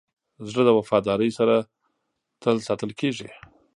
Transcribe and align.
زړه 0.49 0.63
د 0.65 0.69
وفادارۍ 0.77 1.29
سره 1.39 1.55
تل 2.41 2.55
ساتل 2.67 2.91
کېږي. 2.99 3.29